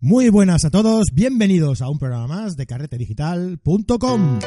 [0.00, 4.40] Muy buenas a todos, bienvenidos a un programa más de carretedigital.com.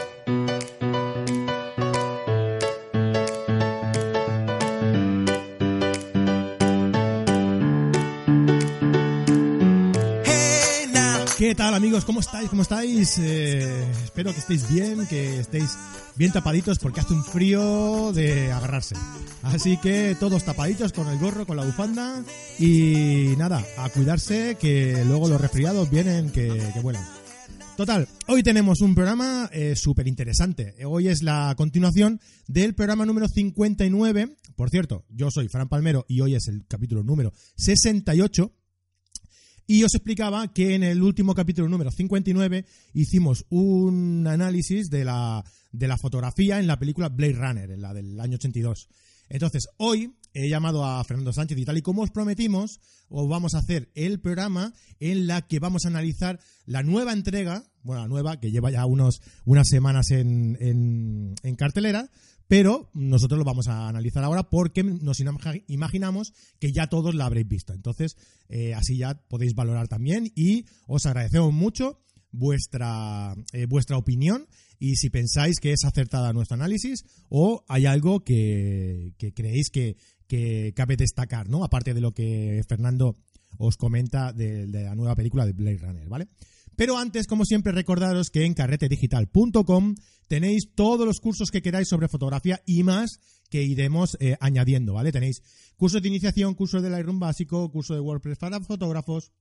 [11.59, 12.05] tal amigos?
[12.05, 12.49] ¿Cómo estáis?
[12.49, 13.17] ¿Cómo estáis?
[13.17, 15.77] Eh, espero que estéis bien, que estéis
[16.15, 18.95] bien tapaditos porque hace un frío de agarrarse.
[19.43, 22.23] Así que todos tapaditos con el gorro, con la bufanda
[22.59, 26.49] y nada, a cuidarse que luego los resfriados vienen que,
[26.81, 27.05] vuelan.
[27.75, 30.75] Total, hoy tenemos un programa eh, súper interesante.
[30.85, 34.37] Hoy es la continuación del programa número 59.
[34.55, 38.53] Por cierto, yo soy Fran Palmero y hoy es el capítulo número 68.
[39.71, 42.65] Y os explicaba que en el último capítulo número 59
[42.95, 47.93] hicimos un análisis de la, de la fotografía en la película Blade Runner, en la
[47.93, 48.89] del año 82.
[49.29, 53.53] Entonces, hoy he llamado a Fernando Sánchez y tal, y como os prometimos, os vamos
[53.53, 58.07] a hacer el programa en la que vamos a analizar la nueva entrega, bueno, la
[58.07, 62.09] nueva, que lleva ya unos, unas semanas en, en, en cartelera,
[62.49, 67.47] pero nosotros lo vamos a analizar ahora porque nos imaginamos que ya todos la habréis
[67.47, 67.73] visto.
[67.73, 68.17] Entonces,
[68.49, 71.99] eh, así ya podéis valorar también y os agradecemos mucho
[72.31, 74.47] vuestra, eh, vuestra opinión
[74.79, 79.95] y si pensáis que es acertada nuestro análisis o hay algo que, creéis que,
[80.75, 81.63] cabe destacar, ¿no?
[81.63, 83.15] Aparte de lo que Fernando
[83.59, 86.27] os comenta de, de la nueva película de Blade Runner, ¿vale?
[86.79, 89.95] Pero antes, como siempre, recordaros que en carretedigital.com
[90.29, 93.19] tenéis todos los cursos que queráis sobre fotografía y más
[93.49, 95.11] que iremos eh, añadiendo, ¿vale?
[95.11, 95.43] Tenéis
[95.75, 99.33] cursos de iniciación, cursos de Lightroom básico, curso de WordPress para fotógrafos,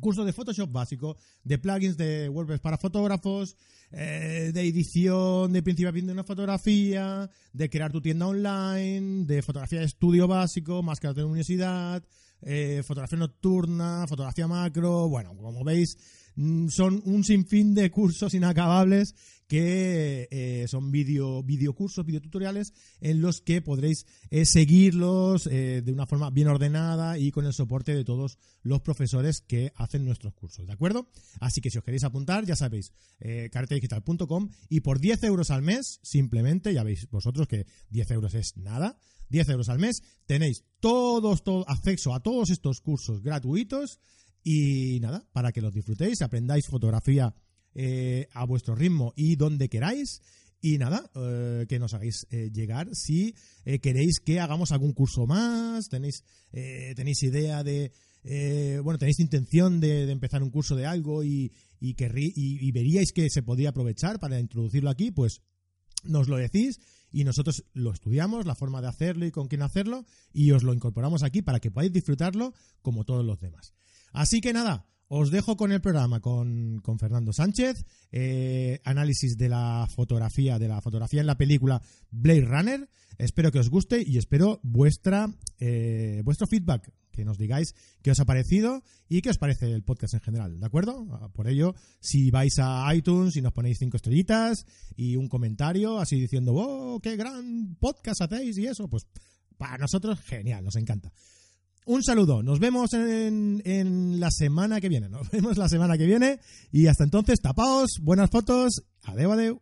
[0.00, 3.56] curso de Photoshop básico, de plugins de WordPress para fotógrafos,
[3.92, 9.40] eh, de edición de principio a de una fotografía, de crear tu tienda online, de
[9.42, 12.02] fotografía de estudio básico, máscaras de universidad,
[12.44, 15.96] eh, fotografía nocturna, fotografía macro, bueno, como veis,
[16.68, 19.14] son un sinfín de cursos inacabables
[19.52, 22.72] que eh, son video, videocursos, videotutoriales
[23.02, 27.52] en los que podréis eh, seguirlos eh, de una forma bien ordenada y con el
[27.52, 31.10] soporte de todos los profesores que hacen nuestros cursos, ¿de acuerdo?
[31.38, 36.00] Así que si os queréis apuntar, ya sabéis, carretedigital.com y por 10 euros al mes,
[36.02, 38.98] simplemente, ya veis vosotros que 10 euros es nada,
[39.28, 43.98] 10 euros al mes, tenéis todos, todo, acceso a todos estos cursos gratuitos
[44.42, 47.34] y nada, para que los disfrutéis, aprendáis fotografía
[47.74, 50.20] eh, a vuestro ritmo y donde queráis.
[50.64, 55.88] Y nada, eh, que nos hagáis eh, llegar si queréis que hagamos algún curso más,
[55.88, 57.90] tenéis, tenéis idea de,
[58.84, 63.42] bueno, tenéis intención de, empezar un curso de algo y, y, y, veríais que se
[63.42, 65.42] podría aprovechar para introducirlo aquí, pues
[66.04, 66.78] nos lo decís
[67.10, 70.74] y nosotros lo estudiamos, la forma de hacerlo y con quién hacerlo, y os lo
[70.74, 73.74] incorporamos aquí para que podáis disfrutarlo como todos los demás.
[74.12, 79.86] Así que nada, os dejo con el programa con, Fernando Sánchez, eh, análisis de la
[79.94, 82.88] fotografía, de la fotografía en la película Blade Runner.
[83.18, 85.28] Espero que os guste y espero vuestra
[85.58, 89.82] eh, vuestro feedback, que nos digáis qué os ha parecido y qué os parece el
[89.82, 91.06] podcast en general, ¿de acuerdo?
[91.12, 94.64] Ah, por ello, si vais a iTunes y nos ponéis cinco estrellitas
[94.96, 99.06] y un comentario así diciendo, oh, qué gran podcast hacéis y eso, pues
[99.58, 101.12] para nosotros genial, nos encanta.
[101.84, 106.38] Un saludo, nos vemos en, la semana que viene, nos vemos la semana que viene
[106.70, 109.60] y hasta entonces tapaos, buenas fotos, adeu adeu.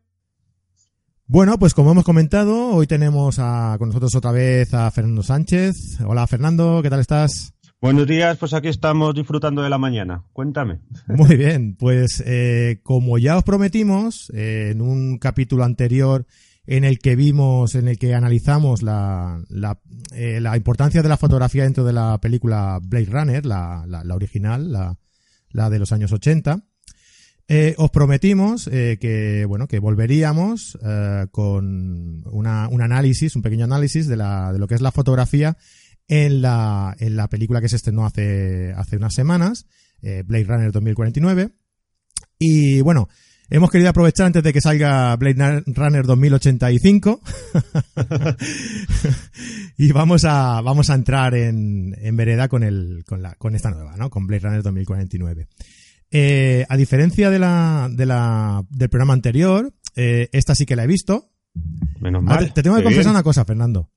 [1.26, 6.00] Bueno, pues como hemos comentado, hoy tenemos a, con nosotros otra vez a Fernando Sánchez.
[6.04, 7.54] Hola Fernando, ¿qué tal estás?
[7.80, 10.22] Buenos días, pues aquí estamos disfrutando de la mañana.
[10.34, 10.80] Cuéntame.
[11.08, 16.26] Muy bien, pues eh, como ya os prometimos eh, en un capítulo anterior
[16.70, 19.80] en el que vimos, en el que analizamos la, la,
[20.14, 24.70] eh, la importancia de la fotografía dentro de la película Blade Runner, la, la, original,
[24.70, 26.62] la, de los años 80.
[27.48, 30.78] Eh, os prometimos eh, que bueno que volveríamos
[31.32, 35.56] con una, un análisis, un pequeño análisis de, la, de lo que es la fotografía
[36.06, 39.66] en la, en la película que se estrenó hace, hace unas semanas,
[40.00, 41.50] Blade Runner 2049.
[42.38, 43.08] Y bueno,
[43.52, 47.20] Hemos querido aprovechar antes de que salga Blade Runner 2085
[49.76, 53.70] y vamos a vamos a entrar en, en vereda con el con la con esta
[53.70, 54.08] nueva, ¿no?
[54.08, 55.48] Con Blade Runner 2049.
[56.12, 60.84] Eh, a diferencia de la, de la del programa anterior, eh, esta sí que la
[60.84, 61.32] he visto.
[62.00, 62.52] Menos mal.
[62.52, 63.90] te tengo que confesar una cosa, Fernando.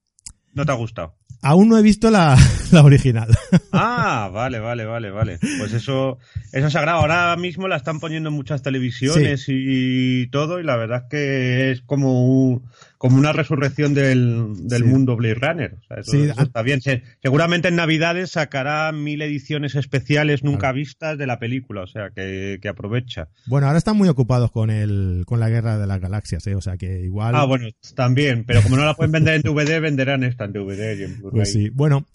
[0.53, 1.15] ¿No te ha gustado?
[1.41, 2.37] Aún no he visto la,
[2.71, 3.27] la original.
[3.75, 5.39] Ah, vale, vale, vale, vale.
[5.39, 6.19] Pues eso,
[6.51, 6.99] eso es sagrado.
[6.99, 11.71] Ahora mismo la están poniendo en muchas televisiones y, todo, y la verdad es que
[11.71, 12.61] es como
[13.03, 15.73] como una resurrección del, del mundo Blade Runner.
[15.73, 16.79] O sea, eso, Sí, eso está bien.
[16.79, 22.11] Se- seguramente en Navidades sacará mil ediciones especiales nunca vistas de la película, o sea,
[22.15, 23.27] que, que aprovecha.
[23.45, 26.55] Bueno, ahora están muy ocupados con el con la guerra de las galaxias, ¿eh?
[26.55, 27.35] O sea que igual.
[27.35, 30.97] Ah, bueno, también, pero como no la pueden vender en DVD, venderán esta en DVD
[30.97, 31.31] y en Blu-ray.
[31.39, 31.69] Pues sí.
[31.73, 32.07] Bueno,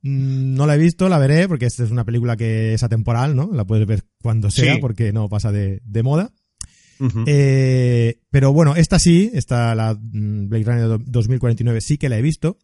[0.00, 3.36] mm, no la he visto, la veré, porque esta es una película que es atemporal,
[3.36, 3.50] ¿no?
[3.52, 4.80] La puedes ver cuando sea, Sí.
[4.80, 6.30] porque no pasa de, de moda.
[7.26, 12.18] Eh, pero bueno, esta sí, esta, la mm, Blade Runner do- 2049, sí que la
[12.18, 12.58] he visto.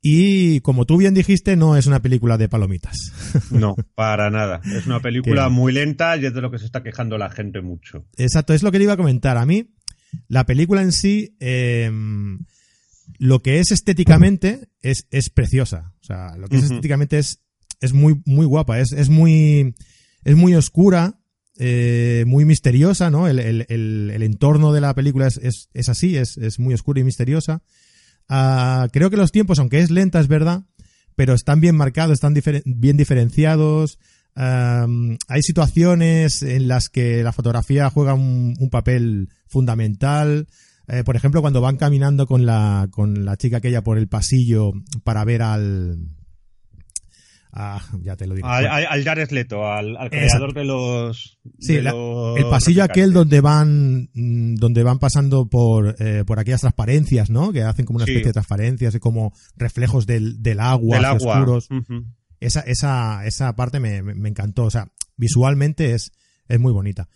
[0.00, 2.96] Y como tú bien dijiste, no es una película de palomitas.
[3.50, 4.60] No, para nada.
[4.76, 7.30] Es una película Que- muy lenta y es de lo que se está quejando la
[7.30, 8.06] gente mucho.
[8.16, 9.36] Exacto, es lo que le iba a comentar.
[9.36, 9.70] A mí,
[10.28, 11.90] la película en sí, eh,
[13.18, 15.94] lo que es estéticamente es, es preciosa.
[16.00, 17.42] O sea, lo que es estéticamente es,
[17.80, 19.74] es muy, muy guapa, es, es muy,
[20.24, 21.17] es muy oscura,
[21.58, 23.26] eh, muy misteriosa, ¿no?
[23.26, 27.00] El, el, el, entorno de la película es, es, es así, es, es muy oscura
[27.00, 27.62] y misteriosa.
[28.28, 30.64] Ah, creo que los tiempos, aunque es lenta, es verdad,
[31.16, 32.34] pero están bien marcados, están
[32.64, 33.98] bien diferenciados.
[34.36, 40.46] Hay situaciones en las que la fotografía juega un, un papel fundamental.
[40.86, 44.72] Eh, por ejemplo, cuando van caminando con la, con la chica aquella por el pasillo
[45.02, 45.98] para ver al...
[47.52, 48.46] Ah, ya te lo digo.
[48.46, 48.74] Al, Bueno.
[48.76, 50.18] al, al Jared Leto, al, al Exacto.
[50.18, 51.38] creador de los.
[51.58, 56.24] Sí, de la- los el pasillo aquel donde van mm, donde van pasando por eh,
[56.26, 57.52] por aquellas transparencias, ¿no?
[57.52, 58.12] Que hacen como una Sí.
[58.12, 61.38] especie de transparencias y como reflejos del, del agua, del agua.
[61.40, 61.68] oscuros.
[62.40, 66.12] Esa esa esa parte me, me- me encantó, o sea, visualmente es
[66.48, 67.08] es muy bonita.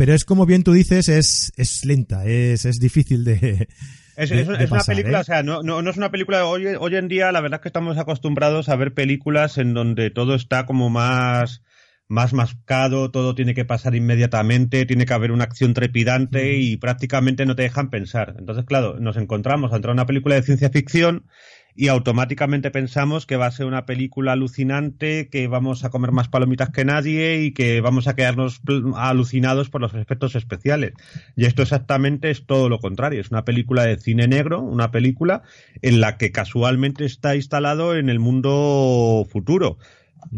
[0.00, 3.68] Pero es como bien tú dices, es es lenta, es es difícil de
[4.16, 5.20] Es, de- es- de es una película, ¿eh?
[5.20, 6.46] o sea, no, no, no es una película.
[6.46, 10.10] Hoy, hoy en día, la verdad es que estamos acostumbrados a ver películas en donde
[10.10, 11.60] todo está como más,
[12.08, 17.44] más mascado, todo tiene que pasar inmediatamente, tiene que haber una acción trepidante y prácticamente
[17.44, 18.36] no te dejan pensar.
[18.38, 21.26] Entonces, claro, nos encontramos ante una película de ciencia ficción
[21.80, 26.28] y automáticamente pensamos que va a ser una película alucinante, que vamos a comer más
[26.28, 28.60] palomitas que nadie y que vamos a quedarnos
[28.96, 30.92] alucinados por los efectos especiales.
[31.36, 33.22] Y esto exactamente es todo lo contrario.
[33.22, 35.40] Es una película de cine negro, una película
[35.80, 39.78] en la que casualmente está instalado en el mundo futuro.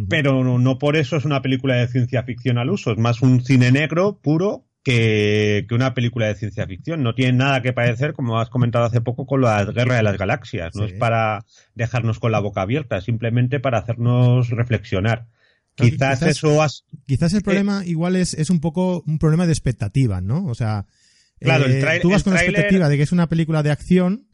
[0.09, 3.45] Pero no por eso es una película de ciencia ficción al uso, es más un
[3.45, 7.03] cine negro puro que, que una película de ciencia ficción.
[7.03, 10.19] No tiene nada que parecer, como has comentado hace poco, con la Guerra de las
[10.19, 10.75] Galaxias.
[10.75, 10.93] No Sí.
[10.95, 11.45] es para
[11.75, 15.27] dejarnos con la boca abierta, es simplemente para hacernos reflexionar.
[15.75, 19.53] Quizás, quizás- eso has- Quizás el problema igual es, es un poco un problema de
[19.53, 20.45] expectativa, ¿no?
[20.47, 20.87] O sea,
[21.41, 24.29] Claro, eh, tú vas el con la expectativa de que es una película de acción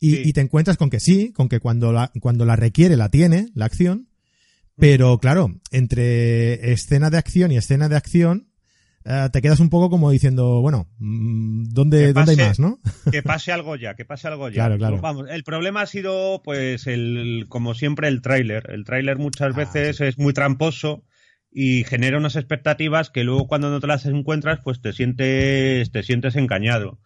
[0.00, 0.22] y, Sí.
[0.26, 3.48] y te encuentras con que sí, con que cuando la, cuando la requiere la tiene,
[3.54, 4.08] la acción,
[4.76, 8.47] pero claro, entre escena de acción y escena de acción,
[9.08, 12.78] eh, te quedas un poco como diciendo, bueno, mm, ¿dónde, ¿dónde hay más, no?
[13.10, 14.54] que pase algo ya, que pase algo ya.
[14.54, 15.00] Claro, claro.
[15.00, 18.70] Vamos, el problema ha sido, pues, el, como siempre, el tráiler.
[18.70, 21.04] El tráiler muchas Ah, veces es muy tramposo
[21.50, 26.02] y genera unas expectativas que luego cuando no te las encuentras, pues te sientes, te
[26.02, 27.00] sientes engañado.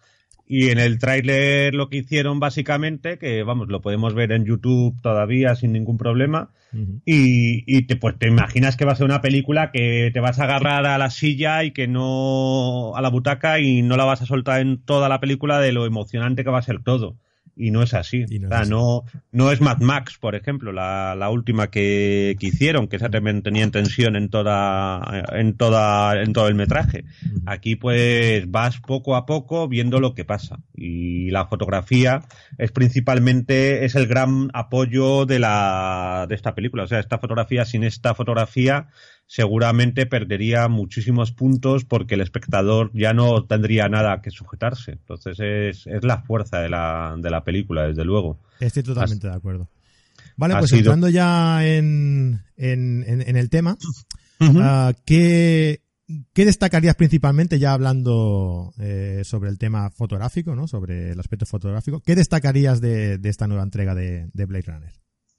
[0.54, 5.00] Y en el tráiler lo que hicieron básicamente, que vamos, lo podemos ver en YouTube
[5.00, 6.50] todavía sin ningún problema,
[7.06, 10.38] y, y te, pues te imaginas que va a ser una película que te vas
[10.38, 14.20] a agarrar a la silla y que no a la butaca y no la vas
[14.20, 17.16] a soltar en toda la película de lo emocionante que va a ser todo.
[17.56, 18.24] Y no es así.
[18.40, 18.70] No o es así.
[18.70, 23.10] no, no es Mad Max, por ejemplo, la, la última que, que hicieron, que esa
[23.10, 27.04] también tenía en tensión en toda, en toda, en todo el metraje.
[27.46, 32.22] Aquí pues vas poco a poco viendo lo que pasa y la fotografía
[32.58, 37.64] es principalmente es el gran apoyo de la de esta película, o sea, esta fotografía
[37.64, 38.88] sin esta fotografía
[39.26, 44.92] seguramente perdería muchísimos puntos porque el espectador ya no tendría nada que sujetarse.
[44.92, 48.40] Entonces es, es la fuerza de la, de la película, desde luego.
[48.60, 49.68] Estoy totalmente de acuerdo.
[50.36, 53.76] Vale, pues sido- entrando ya en, en, en- en el tema,
[54.40, 55.82] ah, ¿qué,
[56.32, 60.66] qué destacarías principalmente, ya hablando eh, sobre el tema fotográfico, ¿no?
[60.68, 62.00] sobre el aspecto fotográfico?
[62.00, 64.92] ¿Qué destacarías de, de esta nueva entrega de, de Blade Runner?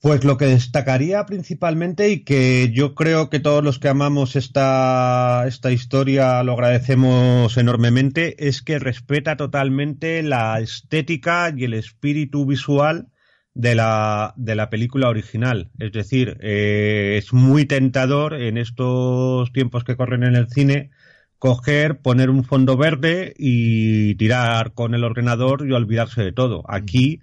[0.03, 5.45] Pues lo que destacaría principalmente y que yo creo que todos los que amamos esta,
[5.47, 13.07] esta historia lo agradecemos enormemente es que respeta totalmente la estética y el espíritu visual
[13.53, 15.71] de la, de la película original.
[15.79, 20.91] Es decir, eh, es muy tentador en estos tiempos que corren en el cine
[21.39, 26.63] coger, poner un fondo verde y tirar con el ordenador y olvidarse de todo.
[26.67, 27.21] Aquí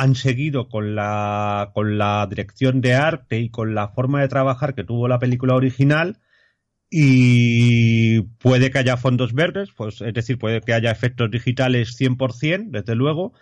[0.00, 4.74] han seguido con la, con la dirección de arte y con la forma de trabajar
[4.74, 6.18] que tuvo la película original
[6.90, 12.70] y puede que haya fondos verdes, pues es decir, puede que haya efectos digitales 100%,
[12.70, 13.34] desde luego,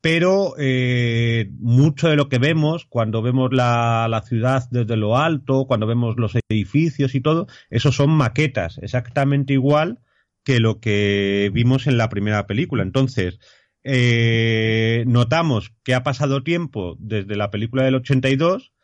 [0.00, 5.66] pero eh, mucho de lo que vemos cuando vemos la, la, ciudad desde lo alto,
[5.66, 9.98] cuando vemos los edificios y todo, eso son maquetas, exactamente igual
[10.44, 12.82] que lo que vimos en la primera película.
[12.82, 13.38] Entonces,
[13.84, 18.74] eh, notamos que ha pasado tiempo desde la película del 82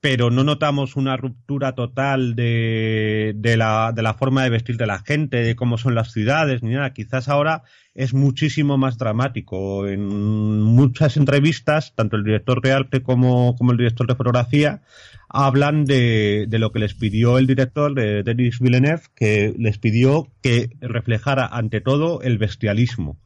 [0.00, 4.86] pero no notamos una ruptura total de, de, la, de la forma de vestir de
[4.86, 6.94] la gente, de cómo son las ciudades, ni nada.
[6.94, 7.64] Quizás ahora
[7.94, 9.86] es muchísimo más dramático.
[9.86, 14.80] En muchas entrevistas, tanto el director de arte como, como el director de fotografía
[15.28, 20.28] hablan de, de lo que les pidió el director de Denis Villeneuve, que les pidió
[20.42, 23.18] que reflejara ante todo el bestialismo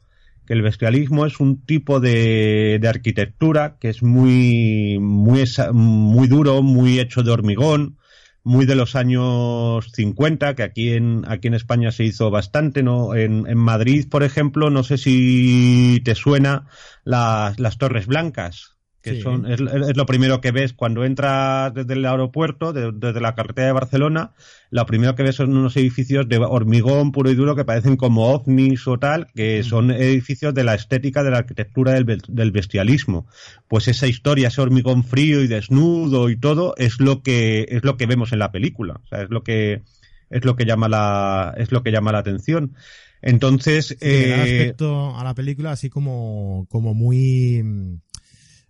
[0.45, 6.61] que el bestialismo es un tipo de, de arquitectura que es muy, muy, muy duro,
[6.61, 7.97] muy hecho de hormigón,
[8.43, 13.15] muy de los años 50, que aquí en, aquí en España se hizo bastante, ¿no?
[13.15, 16.67] En, en Madrid, por ejemplo, no sé si te suena
[17.03, 18.74] las, las Torres Blancas
[19.05, 23.67] que son, es, lo primero que ves cuando entras desde el aeropuerto, desde la carretera
[23.67, 24.31] de Barcelona,
[24.71, 28.33] lo primero que ves son unos edificios de hormigón puro y duro que parecen como
[28.33, 33.27] ovnis o tal, que son edificios de la estética de la arquitectura del, del, bestialismo.
[33.67, 37.97] Pues esa historia, ese hormigón frío y desnudo y todo, es lo que, es lo
[37.97, 38.99] que vemos en la película.
[39.03, 39.83] O sea, es lo que,
[40.31, 42.73] es lo que llama la, es lo que llama la atención.
[43.21, 47.99] Entonces, sí, eh, respecto a la película así como, como muy,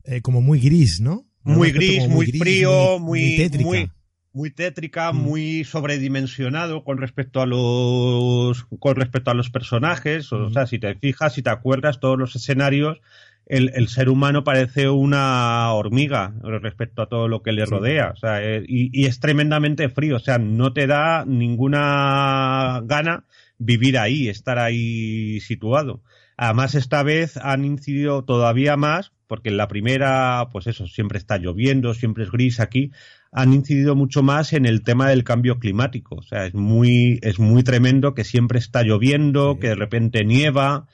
[0.07, 1.25] eh, como muy gris, ¿no?
[1.43, 3.93] Muy gris, muy, frío, muy, muy, tétrica.
[4.33, 5.15] Muy, tétrica, mm.
[5.15, 10.31] muy sobredimensionado con respecto a los con respecto a los personajes.
[10.33, 10.53] O, mm.
[10.53, 13.00] sea, si te fijas, si te acuerdas, todos los escenarios,
[13.45, 18.09] el, el, ser humano parece una hormiga respecto a todo lo que le rodea.
[18.09, 20.15] O sea, eh, y, y, es tremendamente frío.
[20.15, 23.25] O sea, no te da ninguna gana
[23.57, 26.01] vivir ahí, estar ahí situado.
[26.37, 31.37] Además, esta vez han incidido todavía más, porque en la primera, pues eso, siempre está
[31.37, 32.91] lloviendo, siempre es gris aquí,
[33.31, 36.15] han incidido mucho más en el tema del cambio climático.
[36.15, 40.87] O sea, es muy, es muy tremendo que siempre está lloviendo, que de repente nieva,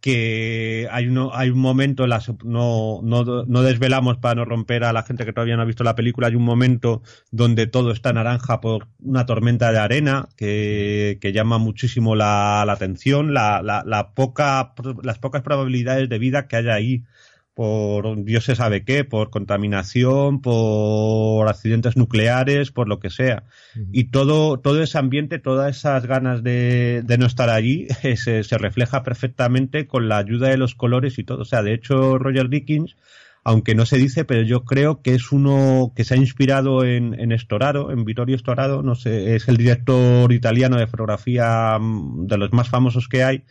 [0.00, 4.92] que hay, uno, hay un momento, las, no, no, no, desvelamos para no romper a
[4.92, 8.12] la gente que todavía no ha visto la película, hay un momento donde todo está
[8.12, 14.10] naranja por una tormenta de arena que, que llama muchísimo la, la atención, la, la,
[14.14, 17.02] poca, las pocas probabilidades de vida que haya ahí
[17.58, 23.42] por Dios se sabe qué, por contaminación, por accidentes nucleares, por lo que sea.
[23.90, 28.58] Y todo, todo ese ambiente, todas esas ganas de, de no estar allí, se, se,
[28.58, 31.42] refleja perfectamente con la ayuda de los colores y todo.
[31.42, 32.94] O sea, de hecho, Roger Dickens,
[33.42, 37.18] aunque no se dice, pero yo creo que es uno que se ha inspirado en,
[37.18, 42.38] en Storaro, en Vittorio Storaro, no sé, es el director italiano de fotografía mm, de
[42.38, 43.42] los más famosos que hay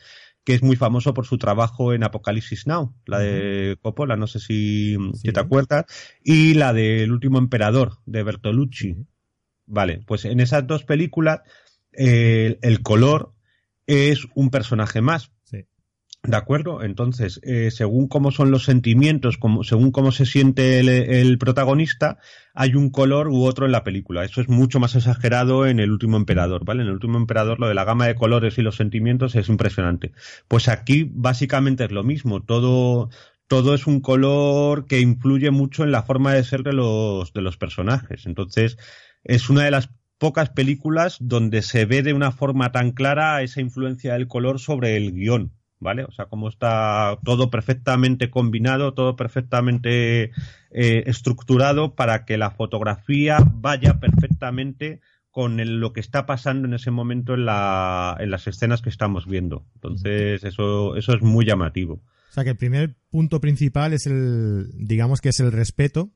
[0.48, 4.40] que es muy famoso por su trabajo en Apocalipsis Now, la de Coppola, no sé
[4.40, 5.84] si, te acuerdas,
[6.24, 8.96] y la del último emperador de Bertolucci.
[9.66, 11.42] Vale, pues en esas dos películas
[11.92, 13.34] el color
[13.88, 15.34] es un personaje más.
[16.28, 16.84] ¿De acuerdo?
[16.84, 22.18] Entonces, eh, según cómo son los sentimientos, como, según cómo se siente el, protagonista,
[22.54, 24.26] hay un color u otro en la película.
[24.26, 26.82] Eso es mucho más exagerado en El último emperador, ¿vale?
[26.82, 30.12] En El último emperador lo de la gama de colores y los sentimientos es impresionante.
[30.50, 32.44] Pues aquí básicamente es lo mismo.
[32.44, 33.10] Todo,
[33.48, 37.42] todo es un color que influye mucho en la forma de ser de los, de
[37.42, 38.26] los personajes.
[38.26, 38.78] Entonces,
[39.24, 43.62] es una de las pocas películas donde se ve de una forma tan clara esa
[43.62, 45.57] influencia del color sobre el guion.
[45.80, 46.04] ¿Vale?
[46.04, 50.32] O sea, cómo está todo perfectamente combinado, todo perfectamente
[50.72, 56.90] eh, estructurado para que la fotografía vaya perfectamente con lo que está pasando en ese
[56.90, 59.68] momento en, la, en las escenas que estamos viendo.
[59.76, 62.02] Entonces, eso, eso es muy llamativo.
[62.30, 66.12] O sea, que el primer punto principal es el, digamos que es el respeto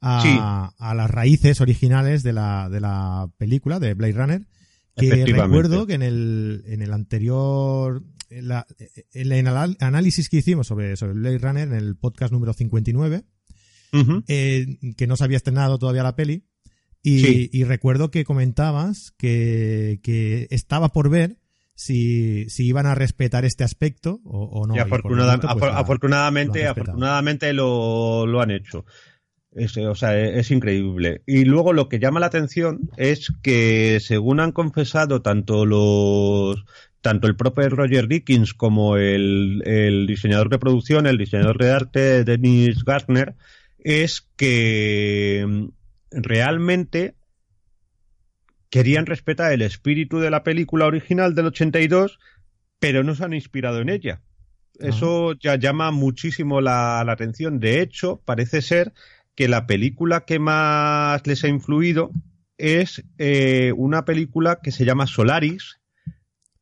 [0.00, 4.42] a, a las raíces originales de la, de la película, de Blade Runner.
[4.96, 8.66] Que recuerdo que en el, en el anterior la,
[9.12, 13.24] en el análisis que hicimos sobre, sobre Blade Runner en el podcast número 59,
[14.28, 16.46] eh, que no se había estrenado todavía la peli,
[17.02, 21.38] y, recuerdo que comentabas que, que, estaba por ver
[21.74, 24.74] si, si iban a respetar este aspecto o, no.
[24.74, 28.84] Y pues afortunadamente, lo afortunadamente lo, lo han hecho.
[29.52, 31.22] Es, o sea, es, increíble.
[31.26, 36.64] Y luego lo que llama la atención es que, según han confesado tanto los
[37.00, 42.24] tanto el propio Roger Dickens como el, el, diseñador de producción, el diseñador de arte
[42.24, 43.34] Dennis Gartner,
[43.78, 45.68] es que mm,
[46.10, 47.14] realmente
[48.70, 52.18] querían respetar el espíritu de la película original del 82,
[52.78, 54.22] pero no se han inspirado en ella.
[54.78, 57.60] Eso ya llama muchísimo la, atención.
[57.60, 58.94] De hecho, parece ser
[59.34, 62.10] que la película que más les ha influido
[62.56, 65.79] es eh, una película que se llama Solaris,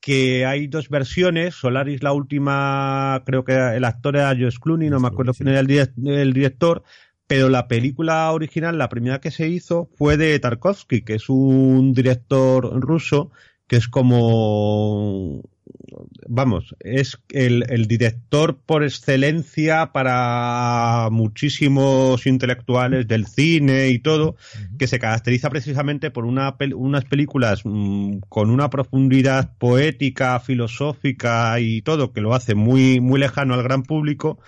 [0.00, 1.55] que hay dos versiones.
[1.55, 5.61] Solaris, la última, creo que el actor era Josh Clooney, no me acuerdo quién era
[5.61, 6.83] el, director,
[7.26, 11.93] pero la película original, la primera que se hizo, fue de Tarkovsky, que es un
[11.93, 13.31] director ruso
[13.67, 15.43] que es como
[16.26, 24.37] vamos, es el, director por excelencia para muchísimos intelectuales del cine y todo,
[24.78, 31.82] que se caracteriza precisamente por una, unas películas mm, con una profundidad poética, filosófica y
[31.82, 34.38] todo, que lo hace muy, muy lejano al gran público,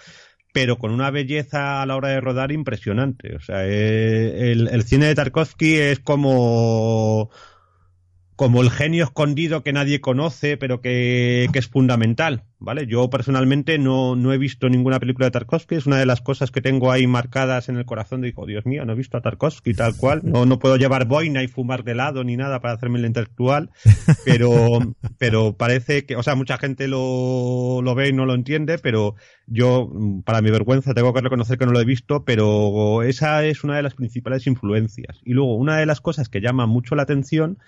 [0.52, 3.36] pero con una belleza a la hora de rodar impresionante.
[3.36, 7.30] O sea, eh, el, el cine de Tarkovsky es como
[8.40, 12.86] como el genio escondido que nadie conoce, pero que, es fundamental, ¿vale?
[12.86, 16.50] Yo personalmente no, no, he visto ninguna película de Tarkovsky, es una de las cosas
[16.50, 19.74] que tengo ahí marcadas en el corazón, digo, Dios mío, no he visto a Tarkovsky
[19.74, 22.98] tal cual, no, no puedo llevar boina y fumar de lado ni nada para hacerme
[22.98, 23.68] el intelectual,
[24.24, 28.78] pero, pero parece que, o sea, mucha gente lo, lo ve y no lo entiende,
[28.78, 29.16] pero
[29.46, 29.92] yo,
[30.24, 33.76] para mi vergüenza, tengo que reconocer que no lo he visto, pero esa es una
[33.76, 35.20] de las principales influencias.
[35.24, 37.58] Y luego, una de las cosas que llama mucho la atención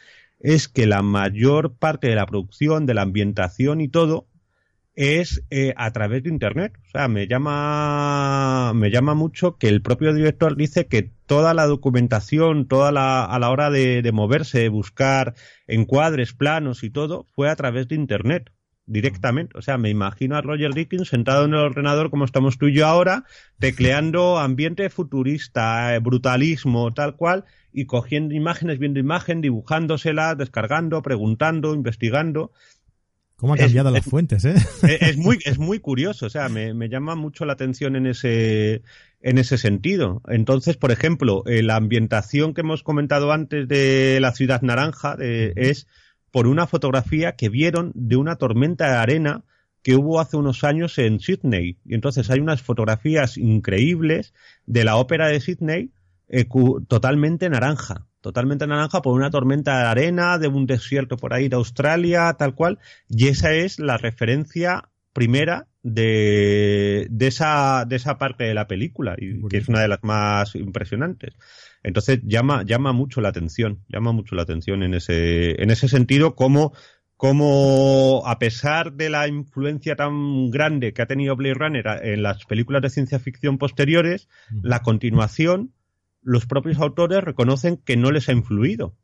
[0.42, 4.26] es que la mayor parte de la producción, de la ambientación y todo,
[4.94, 6.74] es eh, a través de internet.
[6.86, 11.66] O sea, me llama, me llama mucho que el propio director dice que toda la
[11.66, 15.34] documentación, toda la, a la hora de, de moverse, de buscar
[15.66, 18.50] encuadres, planos y todo, fue a través de internet
[18.92, 19.58] directamente.
[19.58, 22.74] O sea, me imagino a Roger Dickens sentado en el ordenador como estamos tú y
[22.74, 23.24] yo ahora,
[23.58, 31.74] tecleando ambiente futurista, eh, brutalismo, tal cual, y cogiendo imágenes, viendo imagen, dibujándoselas, descargando, preguntando,
[31.74, 32.52] investigando.
[33.36, 34.54] ¿Cómo ha cambiado las fuentes, eh?
[35.00, 38.82] Es, muy, es muy curioso, o sea, me, me, llama mucho la atención en ese,
[39.20, 40.22] en ese sentido.
[40.28, 45.88] Entonces, por ejemplo, eh, la ambientación que hemos comentado antes de la ciudad naranja es
[46.32, 49.44] por una fotografía que vieron de una tormenta de arena
[49.82, 51.78] que hubo hace unos años en Sydney.
[51.84, 54.32] Y entonces hay unas fotografías increíbles
[54.66, 55.92] de la ópera de Sydney
[56.28, 56.46] eh,
[56.88, 61.56] totalmente naranja, totalmente naranja por una tormenta de arena de un desierto por ahí de
[61.56, 68.44] Australia, tal cual, y esa es la referencia primera de, de, esa, de esa parte
[68.44, 71.34] de la película, y que es una de las más impresionantes.
[71.82, 76.34] Entonces llama, llama mucho la atención, llama mucho la atención en ese, en ese sentido,
[76.34, 76.72] como
[77.16, 82.44] como a pesar de la influencia tan grande que ha tenido Blade Runner en las
[82.46, 85.72] películas de ciencia ficción posteriores, la continuación
[86.22, 88.96] los propios autores reconocen que no les ha influido.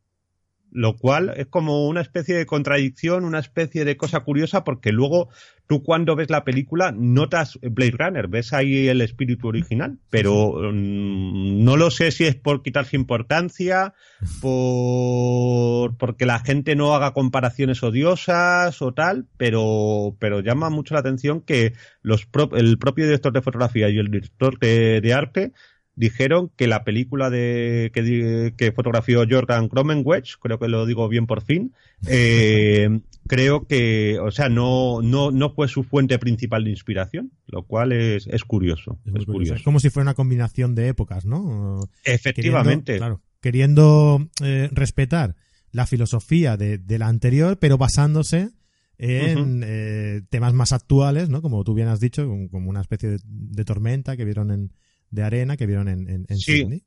[0.71, 5.29] Lo cual es como una especie de contradicción, una especie de cosa curiosa, porque luego
[5.67, 11.65] tú cuando ves la película notas Blade Runner, ves ahí el espíritu original, pero mm,
[11.65, 13.95] no lo sé si es por quitarse importancia,
[14.41, 21.01] por porque la gente no haga comparaciones odiosas o tal, pero, pero llama mucho la
[21.01, 25.53] atención que los el propio director de fotografía y el director de arte
[25.99, 31.43] dijeron que la película de que, fotografió Jordan Cromenwedge, creo que lo digo bien por
[31.43, 31.75] fin,
[32.07, 37.65] eh, creo que, o sea, no, no, no fue su fuente principal de inspiración, lo
[37.65, 39.01] cual es, es curioso.
[39.13, 39.55] Es, curioso.
[39.57, 41.81] Es como si fuera una combinación de épocas, ¿no?
[42.05, 42.93] Efectivamente.
[42.93, 45.35] Queriendo, claro, queriendo eh, respetar
[45.73, 48.51] la filosofía de, la anterior, pero basándose
[48.99, 51.43] en eh, temas más actuales, ¿no?
[51.43, 54.73] Como tú bien has dicho, como una especie de tormenta que vieron en,
[55.11, 56.59] de arena que vieron en, en, sí.
[56.59, 56.83] Sydney.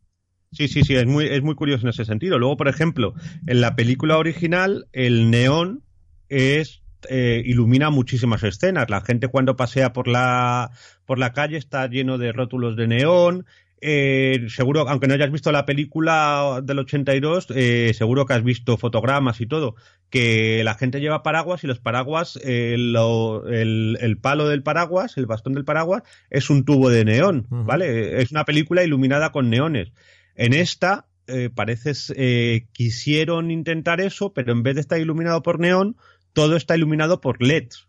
[0.52, 2.38] Sí, sí, sí, es muy, es muy curioso en ese sentido.
[2.38, 3.14] Luego, por ejemplo,
[3.48, 5.84] en la película original, el neón
[6.28, 8.90] es eh, ilumina muchísimas escenas.
[8.90, 10.72] La gente cuando pasea por la,
[11.06, 13.46] por la calle está lleno de rótulos de neón.
[13.84, 18.78] Eh, seguro, aunque no hayas visto la película del 82, eh, seguro que has visto
[18.78, 19.76] fotogramas y todo,
[20.12, 25.54] que la gente lleva paraguas y los paraguas, eh, el, palo del paraguas, el bastón
[25.54, 28.22] del paraguas, es un tubo de neón, ¿vale?
[28.22, 29.92] Es una película iluminada con neones.
[30.36, 31.08] En esta,
[31.56, 35.98] parece, quisieron intentar eso, pero en vez de estar iluminado por neón,
[36.34, 37.88] todo está iluminado por LEDs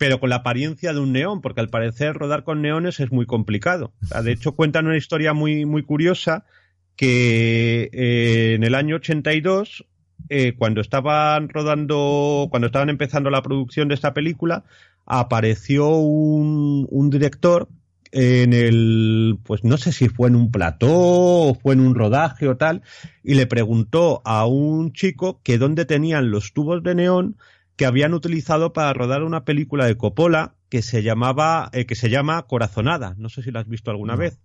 [0.00, 3.26] pero con la apariencia de un neón, porque al parecer rodar con neones es muy
[3.26, 3.92] complicado.
[4.24, 6.46] de hecho, cuentan una historia muy, muy curiosa
[6.96, 9.84] que eh, en el año 82,
[10.30, 14.64] eh, cuando estaban rodando, cuando estaban empezando la producción de esta película,
[15.04, 17.68] apareció un, un director
[18.10, 22.48] en el, pues no sé si fue en un plató o fue en un rodaje
[22.48, 22.80] o tal,
[23.22, 27.36] y le preguntó a un chico que dónde tenían los tubos de neón
[27.80, 32.10] que habían utilizado para rodar una película de Coppola que se llamaba eh, que se
[32.10, 33.14] llama Corazonada.
[33.16, 34.38] No sé si la has visto alguna vez.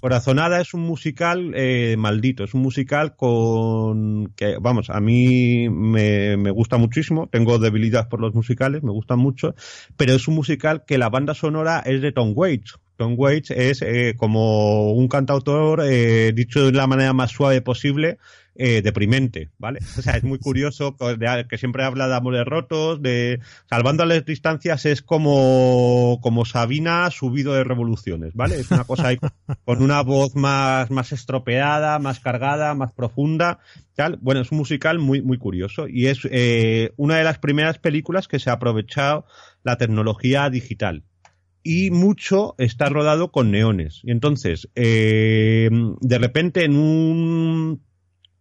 [0.00, 6.36] Corazonada es un musical eh, maldito, es un musical con que vamos a mí me,
[6.36, 7.26] me, gusta muchísimo.
[7.26, 9.56] Tengo debilidad por los musicales, me gustan mucho,
[9.96, 12.78] pero es un musical que la banda sonora es de Tom Waits.
[12.98, 18.18] Tom Waits es eh, como un cantautor, eh, dicho de la manera más suave posible,
[18.60, 19.78] eh, deprimente, ¿vale?
[19.96, 20.96] O sea, es muy curioso
[21.48, 23.38] que siempre habla de amores rotos, de
[23.70, 28.56] salvando las distancias es como, como Sabina subido de revoluciones, ¿vale?
[28.56, 29.18] Es una cosa ahí
[29.64, 33.60] con una voz más, más estropeada, más cargada, más profunda,
[33.94, 34.18] tal.
[34.20, 38.26] Bueno, es un musical muy, muy curioso y es eh, una de las primeras películas
[38.26, 39.24] que se ha aprovechado
[39.62, 41.04] la tecnología digital
[41.62, 44.00] y mucho está rodado con neones.
[44.02, 47.87] Y entonces, eh, de repente en un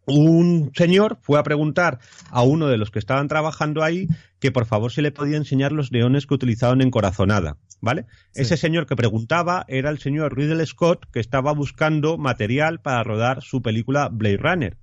[0.07, 1.99] un señor fue a preguntar
[2.31, 4.07] a uno de los que estaban trabajando ahí
[4.39, 8.05] que por favor se le podía enseñar los neones que utilizaban en Corazonada, ¿vale?
[8.33, 13.43] Ese señor que preguntaba era el señor Ridley Scott que estaba buscando material para rodar
[13.43, 14.77] su película Blade Runner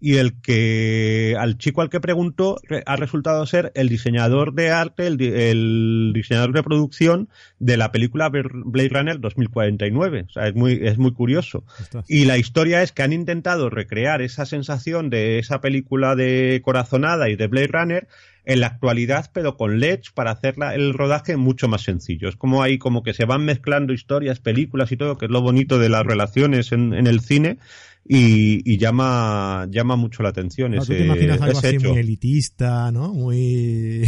[0.00, 5.06] y el que al chico al que preguntó ha resultado ser el diseñador de arte,
[5.06, 7.28] el, diseñador de producción
[7.58, 10.26] de la película Blade Runner 2049.
[10.28, 11.64] O sea, es muy, es muy curioso.
[12.08, 17.30] Y la historia es que han intentado recrear esa sensación de esa película de corazonada
[17.30, 18.08] y de Blade Runner
[18.46, 22.28] en la actualidad, pero con LEDs para hacer el rodaje mucho más sencillo.
[22.28, 25.40] Es como ahí como que se van mezclando historias, películas y todo, que es lo
[25.40, 27.58] bonito de las relaciones en, en el cine
[28.06, 33.14] y, llama llama mucho la atención ese, tú te imaginas algo así muy elitista, ¿no?
[33.14, 34.04] Muy...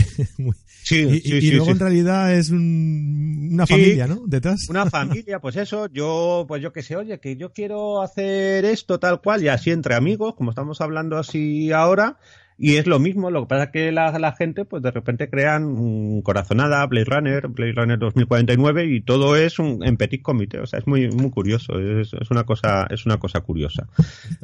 [0.82, 4.22] Sí, y, sí, y, luego en realidad es una familia, ¿no?
[4.26, 4.68] Detrás.
[4.68, 9.00] Una familia, pues eso, yo, pues yo que sé, oye, que yo quiero hacer esto
[9.00, 12.18] tal cual, y así entre amigos, como estamos hablando así ahora,
[12.58, 15.28] y es lo mismo, lo que pasa es que la, la gente, pues de repente
[15.28, 20.60] crean Corazonada, Blade Runner, Blade Runner 2049 y todo es un, en petit comité.
[20.60, 21.78] O sea, es muy, muy curioso.
[21.78, 23.88] Es, es una cosa, es una cosa curiosa.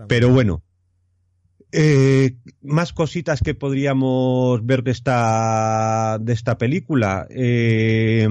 [0.08, 0.62] Pero bueno.
[1.74, 7.26] Eh, más cositas que podríamos ver de esta, de esta película.
[7.30, 8.28] Eh,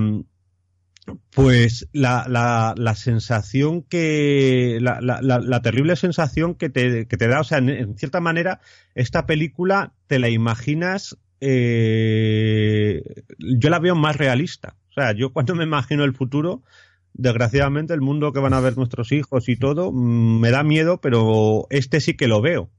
[1.32, 7.44] pues la, la, sensación que, la, la, terrible sensación que te, que te da, o
[7.44, 8.60] sea, en, cierta manera,
[8.96, 13.04] esta película te la imaginas, eh,
[13.40, 14.76] yo la veo más realista.
[14.90, 16.64] O sea, yo cuando me imagino el futuro,
[17.14, 21.00] desgraciadamente el mundo que van a ver nuestros hijos y todo, mm, me da miedo,
[21.02, 22.70] pero este sí que lo veo.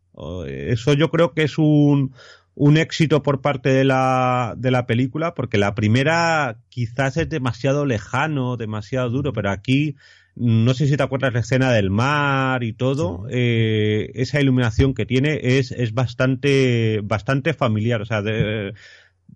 [0.47, 2.13] Eso yo creo que es un,
[2.55, 7.87] un éxito por parte de la, de la película, porque la primera quizás es demasiado
[7.87, 9.97] lejano, demasiado duro, pero aquí
[10.35, 15.05] no sé si te acuerdas la escena del mar y todo, eh, esa iluminación que
[15.05, 18.73] tiene es, es bastante, bastante familiar, o sea, de,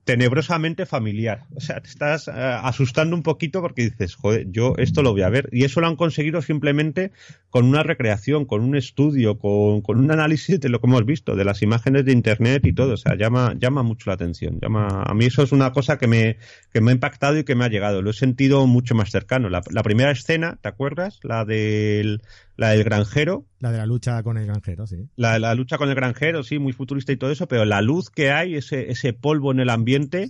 [0.06, 1.46] tenebrosamente familiar.
[1.56, 5.22] O sea, te estás eh, asustando un poquito porque dices, joder, yo esto lo voy
[5.22, 5.48] a ver.
[5.50, 7.10] Y eso lo han conseguido simplemente
[7.50, 11.34] con una recreación, con un estudio, con, con, un análisis de lo que hemos visto,
[11.34, 12.94] de las imágenes de internet y todo.
[12.94, 14.60] O sea, llama, llama mucho la atención.
[14.62, 16.36] Llama, a mí eso es una cosa que me,
[16.72, 18.00] que me ha impactado y que me ha llegado.
[18.00, 19.50] Lo he sentido mucho más cercano.
[19.50, 21.18] La, la primera escena, ¿te acuerdas?
[21.24, 22.22] La del,
[22.56, 23.46] la del granjero.
[23.60, 25.08] La de la lucha con el granjero, sí.
[25.16, 28.10] La, la lucha con el granjero, sí, muy futurista y todo eso, pero la luz
[28.10, 30.28] que hay, ese, ese polvo en el ambiente,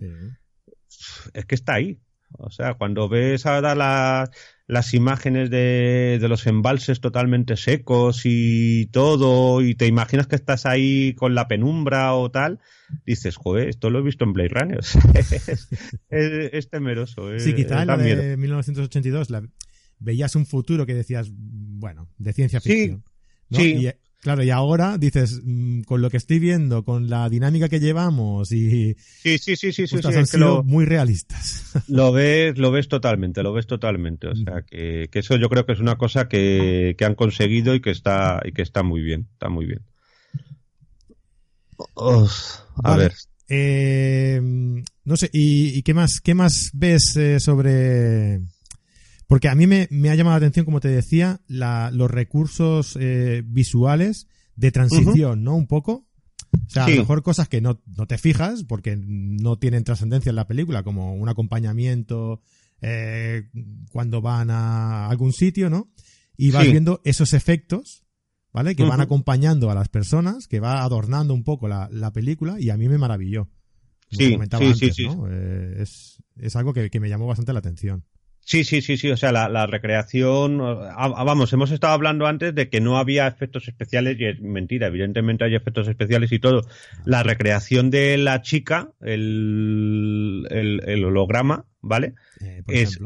[1.35, 2.01] es que está ahí.
[2.39, 4.29] O sea, cuando ves ahora
[4.67, 10.67] las imágenes de, de, los embalses totalmente secos y todo, y te imaginas que estás
[10.67, 12.59] ahí con la penumbra o tal,
[13.07, 14.81] dices, joder, esto lo he visto en Blade Runner.
[15.15, 15.69] es,
[16.11, 17.39] es, temeroso.
[17.39, 19.43] Sí, quizá la de 1982, la,
[19.99, 23.05] veías un futuro que decías, bueno, de ciencia ficción.
[23.51, 23.89] Sí.
[24.21, 28.51] claro, y ahora dices, mm, con lo que estoy viendo, con la dinámica que llevamos
[28.53, 28.95] y...
[28.95, 31.65] Sí, sí, sí, sí, sí, han sido muy realistas.
[31.89, 34.29] Lo ves, lo ves totalmente, lo ves totalmente.
[34.29, 37.75] O sea, que, que eso yo creo que es una cosa que, que, han conseguido
[37.75, 39.83] y que está, y que está muy bien, está muy bien.
[42.83, 43.13] a ver.
[43.49, 44.41] Eh,
[45.05, 48.41] no sé, ¿y, y, qué más, qué más ves eh, sobre
[49.27, 52.97] porque a mí me, me ha llamado la atención, como te decía, la, los recursos
[53.01, 55.57] eh, visuales de transición, ¿no?
[55.57, 56.07] Un poco.
[56.53, 60.31] O sea, a lo mejor cosas que no, no te fijas porque no tienen trascendencia
[60.31, 62.41] en la película, como un acompañamiento
[62.81, 63.51] eh,
[63.91, 65.91] cuando van a algún sitio, ¿no?
[66.37, 68.05] Y vas viendo esos efectos,
[68.53, 68.77] ¿vale?
[68.77, 72.71] Que van acompañando a las personas, que va adornando un poco la, la película y
[72.71, 73.49] a mí me maravilló.
[74.09, 75.27] sí, sí, sí, ¿no?
[75.29, 78.05] eh, es, es algo que, que me llamó bastante la atención.
[78.47, 79.11] Sí, sí, sí, sí.
[79.11, 80.61] O sea, la, recreación.
[80.63, 84.87] Ah, vamos, hemos estado hablando antes de que no había efectos especiales y es mentira.
[84.87, 86.63] Evidentemente hay efectos especiales y todo.
[87.05, 92.15] La recreación de la chica, el, el, holograma, ¿vale?
[92.41, 93.01] Eh, es,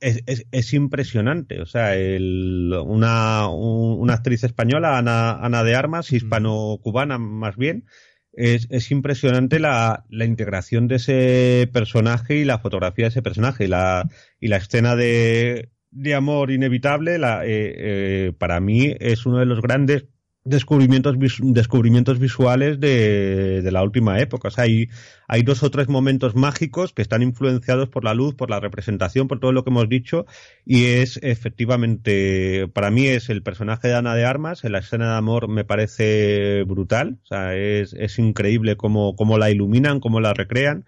[0.00, 1.62] es, es, impresionante.
[1.62, 7.86] O sea, el, una, una actriz española, Ana, Ana de Armas, hispano-cubana más bien,
[8.32, 13.64] es, es impresionante la, la, integración de ese personaje y la fotografía de ese personaje.
[13.64, 14.08] Y la,
[14.40, 19.46] y la escena de, de amor inevitable la, eh, eh, para mí es uno de
[19.46, 20.06] los grandes
[20.44, 24.48] descubrimientos, descubrimientos visuales de, de, la última época.
[24.48, 24.88] O sea, hay,
[25.28, 29.28] hay dos o tres momentos mágicos que están influenciados por la luz, por la representación,
[29.28, 30.26] por todo lo que hemos dicho,
[30.64, 35.12] y es efectivamente, para mí es el personaje de Ana de Armas, en la escena
[35.12, 40.20] de amor me parece brutal, o sea, es, es increíble cómo, cómo la iluminan, cómo
[40.20, 40.84] la recrean.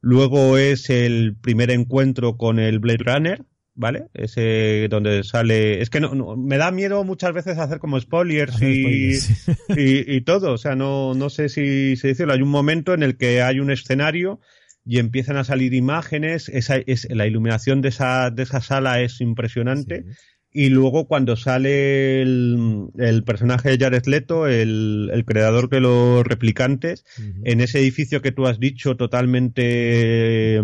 [0.00, 3.44] Luego es el primer encuentro con el Blade Runner,
[3.78, 4.08] ¿vale?
[4.12, 5.80] Ese donde sale.
[5.80, 9.16] Es que no, me da miedo muchas veces hacer como spoilers, y,
[9.68, 10.52] y, todo.
[10.52, 12.26] O sea, no, no sé si se dice.
[12.28, 14.40] Hay un momento en el que hay un escenario
[14.84, 16.48] y empiezan a salir imágenes.
[16.48, 20.04] Esa, es, la iluminación de esa, de esa sala es impresionante.
[20.50, 26.26] Y luego cuando sale el, el, personaje de Jared Leto, el, el creador de los
[26.26, 27.04] replicantes,
[27.44, 30.60] en ese edificio que tú has dicho totalmente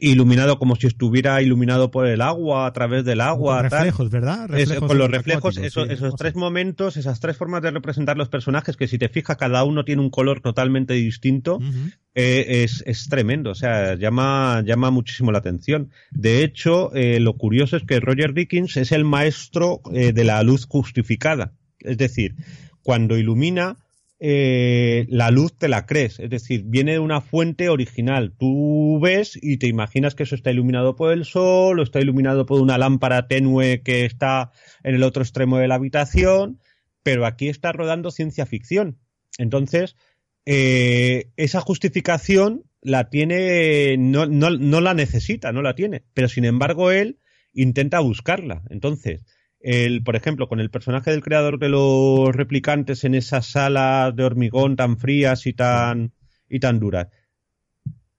[0.00, 3.56] iluminado como si estuviera iluminado por el agua, a través del agua.
[3.56, 4.48] Con reflejos, ¿verdad?
[4.80, 8.98] con los reflejos, esos tres momentos, esas tres formas de representar los personajes, que si
[8.98, 11.60] te fijas, cada uno tiene un color totalmente distinto,
[12.14, 15.90] eh, es, es, tremendo, o sea, llama, llama muchísimo la atención.
[16.10, 20.42] De hecho, eh, lo curioso es que Roger Dickens es el maestro eh, de la
[20.42, 21.52] luz justificada.
[21.80, 22.34] Es decir,
[22.82, 23.83] cuando ilumina,
[24.26, 28.32] eh, la luz te la crees, es decir, viene de una fuente original.
[28.38, 32.46] Tú ves y te imaginas que eso está iluminado por el sol o está iluminado
[32.46, 34.50] por una lámpara tenue que está
[34.82, 36.58] en el otro extremo de la habitación,
[37.02, 38.98] pero aquí está rodando ciencia ficción.
[39.36, 39.94] Entonces,
[40.46, 46.46] eh, esa justificación la tiene, no, no, no la necesita, no la tiene, pero sin
[46.46, 47.18] embargo él
[47.52, 48.62] intenta buscarla.
[48.70, 49.20] Entonces,
[49.64, 54.22] el, por ejemplo, con el personaje del creador de los replicantes en esas salas de
[54.22, 56.12] hormigón tan frías y tan,
[56.50, 57.08] y tan duras.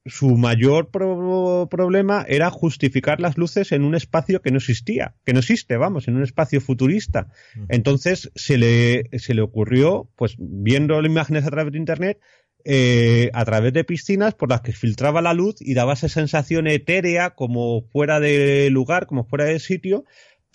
[0.07, 5.39] Su mayor problema era justificar las luces en un espacio que no existía, que no
[5.39, 7.27] existe, vamos, en un espacio futurista.
[7.69, 12.19] Entonces se le, se le ocurrió, pues viendo las imágenes a través de Internet,
[12.67, 16.65] eh, a través de piscinas por las que filtraba la luz y daba esa sensación
[16.65, 20.05] etérea como fuera de lugar, como fuera de sitio,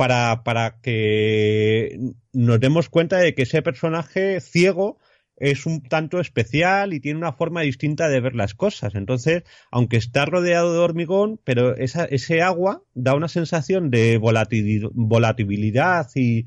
[0.01, 1.99] para, para que
[2.33, 4.99] nos demos cuenta de que ese personaje ciego
[5.37, 8.95] es un tanto especial y tiene una forma distinta de ver las cosas.
[8.95, 16.09] Entonces, aunque está rodeado de hormigón, pero esa, ese agua da una sensación de volatilidad
[16.15, 16.47] y,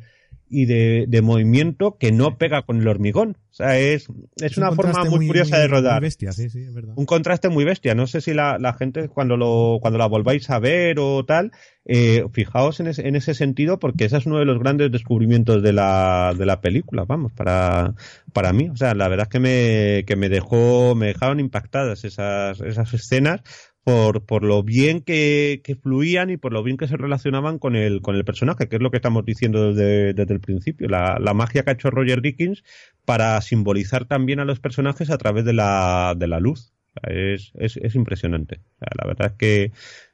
[0.54, 3.38] y de, de, movimiento que no pega con el hormigón.
[3.52, 6.02] O sea, es, es, una forma muy, curiosa de rodar.
[6.02, 6.94] bestia, sí, sí, es verdad.
[6.96, 7.96] Un contraste muy bestia.
[7.96, 11.52] No sé si la, la gente cuando lo cuando la volváis a ver o tal,
[11.86, 15.74] eh, fijaos en, en ese sentido porque ese es uno de los grandes descubrimientos de
[15.74, 17.96] la, de la película, vamos, para,
[18.32, 18.70] para mí.
[18.70, 22.94] O sea, la verdad es que me, que me dejó, me dejaron impactadas esas, esas
[22.94, 23.42] escenas
[23.84, 27.76] por, por lo bien que, que, fluían y por lo bien que se relacionaban con
[27.76, 30.88] el, con el personaje, que es lo que estamos diciendo desde, desde el principio.
[30.88, 32.64] La, la, magia que ha hecho Roger Dickens
[33.06, 36.74] para simbolizar también a los personajes a través de la, de la luz.
[37.04, 38.62] Es, es, es impresionante.
[38.80, 39.72] la verdad es que,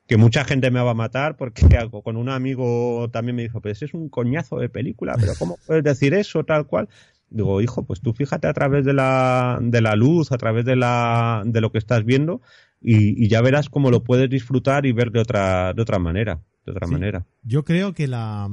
[0.07, 1.61] que mucha gente me va a matar porque
[2.03, 5.83] con un amigo también me dijo, pues es un coñazo de película, pero ¿cómo puedes
[5.83, 6.89] decir eso tal cual?
[7.29, 10.75] Digo, hijo, pues tú fíjate a través de la, de la luz, a través de,
[10.75, 12.41] la, de lo que estás viendo,
[12.81, 16.41] y, ya verás cómo lo puedes disfrutar y ver de otra, de otra manera.
[16.65, 17.25] De otra manera.
[17.43, 18.47] Yo creo que la,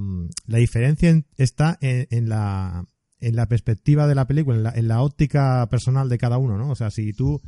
[0.46, 2.86] la diferencia está en, la,
[3.20, 6.70] en la perspectiva de la película, en la, óptica personal de cada uno, ¿no?
[6.70, 7.40] O sea, si tú,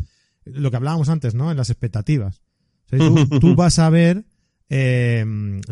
[0.44, 1.50] lo que hablábamos antes, ¿no?
[1.50, 2.42] En las expectativas.
[3.40, 4.24] tú, vas a ver,
[4.68, 5.24] eh,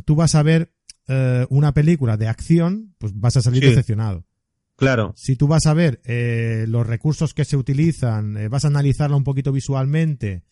[0.05, 0.73] tú vas a ver
[1.09, 4.25] eh, una película de acción, pues vas a salir decepcionado.
[4.77, 5.15] Claro.
[5.17, 9.25] Si tú vas a ver eh, los recursos que se utilizan, vas a analizarla un
[9.25, 10.45] poquito visualmente,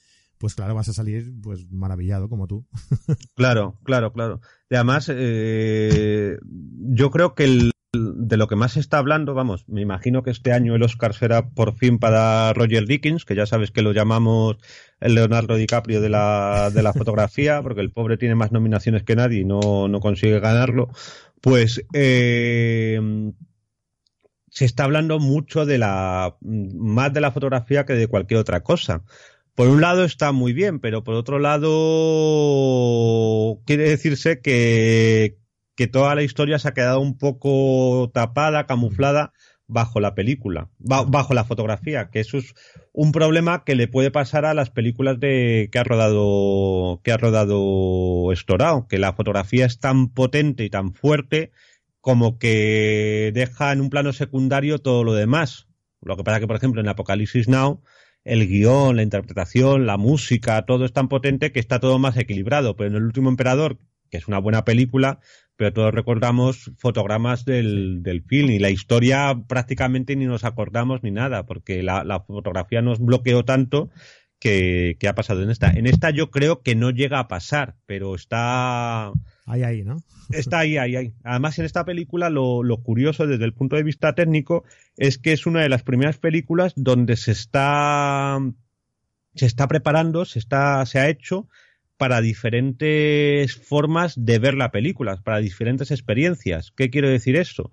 [0.44, 2.66] pues claro, vas a salir pues maravillado como tú.
[3.34, 4.42] claro, claro, claro.
[4.68, 9.66] Y además, eh, yo creo que el, de lo que más se está hablando, vamos,
[9.70, 13.46] me imagino que este año el Oscar será por fin para Roger Dickens, que ya
[13.46, 14.58] sabes que lo llamamos
[15.00, 19.16] el Leonardo DiCaprio de la, de la fotografía, porque el pobre tiene más nominaciones que
[19.16, 20.90] nadie y no, no consigue ganarlo.
[21.40, 23.00] Pues eh,
[24.50, 29.04] se está hablando mucho de la más de la fotografía que de cualquier otra cosa
[29.54, 31.70] por un lado está muy bien, pero por otro lado
[33.66, 35.38] quiere decirse que,
[35.92, 39.32] toda la historia se ha quedado un poco tapada, camuflada
[39.66, 42.54] bajo la película, bajo la fotografía, que eso es
[42.92, 47.16] un problema que le puede pasar a las películas de que ha rodado que ha
[47.16, 51.50] rodado Storao, que la fotografía es tan potente y tan fuerte
[52.00, 55.66] como que deja en un plano secundario todo lo demás.
[56.02, 57.82] Lo que pasa que, por ejemplo, en Apocalipsis Now
[58.24, 62.76] el guion, la interpretación, la música, todo es tan potente que está todo más equilibrado.
[62.76, 63.78] Pero en El último emperador,
[64.10, 65.20] que es una buena película,
[65.56, 71.10] pero todos recordamos fotogramas del, del film y la historia prácticamente ni nos acordamos ni
[71.10, 73.90] nada, porque la, la fotografía nos bloqueó tanto
[74.40, 75.70] que, que, ha pasado en esta.
[75.70, 79.12] En esta yo creo que no llega a pasar, pero está...
[79.46, 79.98] Ahí, ahí, ¿no?
[80.30, 81.14] Está ahí, ahí, ahí.
[81.22, 84.64] Además, en esta película lo, curioso desde el punto de vista técnico
[84.96, 88.38] es que es una de las primeras películas donde se está
[89.34, 91.48] se está preparando, se está se ha hecho
[91.96, 96.72] para diferentes formas de ver la película, para diferentes experiencias.
[96.74, 97.70] ¿Qué quiero decir eso?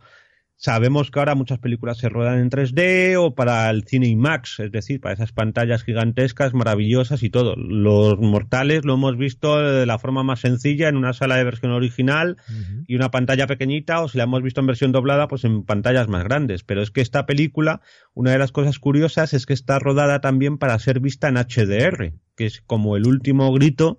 [0.63, 4.71] Sabemos que ahora muchas películas se ruedan en 3D o para el cine IMAX, es
[4.71, 7.55] decir, para esas pantallas gigantescas, maravillosas y todo.
[7.55, 11.71] Los mortales lo hemos visto de la forma más sencilla en una sala de versión
[11.71, 12.85] original uh -huh.
[12.87, 16.07] y una pantalla pequeñita, o si la hemos visto en versión doblada, pues en pantallas
[16.07, 16.63] más grandes.
[16.63, 17.81] Pero es que esta película,
[18.13, 22.13] una de las cosas curiosas es que está rodada también para ser vista en HDR,
[22.35, 23.97] que es como el último grito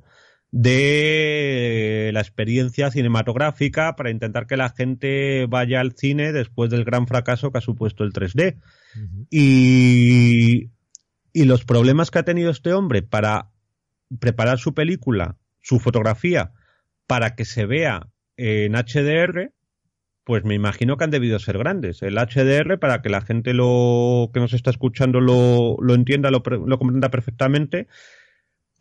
[0.53, 7.07] de la experiencia cinematográfica para intentar que la gente vaya al cine después del gran
[7.07, 8.57] fracaso que ha supuesto el 3D.
[8.95, 9.27] Uh -huh.
[9.31, 10.71] y,
[11.33, 13.49] y los problemas que ha tenido este hombre para
[14.21, 16.53] preparar su película, su fotografía,
[17.07, 19.53] para que se vea en HDR,
[20.25, 22.03] pues me imagino que han debido ser grandes.
[22.03, 26.43] El HDR, para que la gente lo que nos está escuchando lo, lo entienda, lo,
[26.45, 27.88] lo comprenda perfectamente,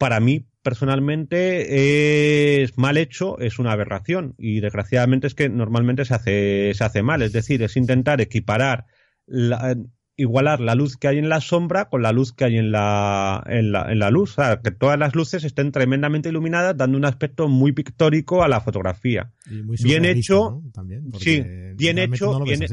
[0.02, 6.16] para mí personalmente es mal hecho, es una aberración y desgraciadamente es que normalmente se
[6.16, 8.88] hace, se hace mal, es decir, es intentar equiparar,
[9.28, 9.78] la,
[10.16, 13.44] igualar la luz que hay en la sombra con la luz que hay en la,
[13.46, 16.98] en la, en la luz, o sea, que todas las luces estén tremendamente iluminadas dando
[16.98, 19.32] un aspecto muy pictórico a la fotografía.
[19.84, 20.72] bien hecho, ¿no?
[20.74, 21.44] También, sí,
[21.76, 22.64] bien hecho, no bien,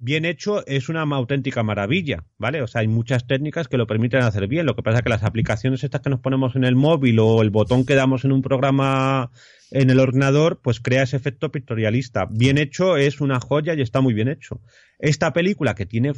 [0.00, 2.62] bien hecho es una auténtica maravilla, ¿vale?
[2.62, 4.66] O sea, hay muchas técnicas que lo permiten hacer bien.
[4.66, 7.42] Lo que pasa es que las aplicaciones estas que nos ponemos en el móvil o
[7.42, 9.30] el botón que damos en un programa
[9.70, 12.26] en el ordenador, pues crea ese efecto pictorialista.
[12.30, 14.60] Bien hecho es una joya y está muy bien hecho.
[14.98, 16.12] Esta película que tiene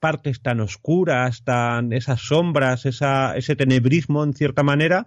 [0.00, 5.06] partes tan oscuras, tan esas sombras, esa, ese tenebrismo en cierta manera,